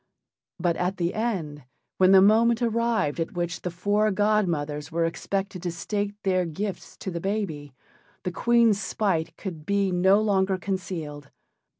But 0.59 0.77
at 0.77 0.97
the 0.97 1.13
end, 1.13 1.65
when 1.99 2.11
the 2.11 2.23
moment 2.23 2.63
arrived 2.63 3.19
at 3.19 3.33
which 3.33 3.61
the 3.61 3.69
four 3.69 4.09
godmothers 4.09 4.91
were 4.91 5.05
expected 5.05 5.61
to 5.61 5.71
state 5.71 6.15
their 6.23 6.43
gifts 6.43 6.97
to 7.01 7.11
the 7.11 7.21
baby, 7.21 7.75
the 8.23 8.31
Queen's 8.31 8.81
spite 8.81 9.37
could 9.37 9.63
be 9.63 9.91
no 9.91 10.19
longer 10.19 10.57
concealed. 10.57 11.29